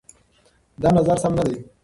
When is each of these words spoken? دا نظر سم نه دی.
دا 0.81 0.89
نظر 0.97 1.17
سم 1.23 1.33
نه 1.37 1.43
دی. 1.47 1.57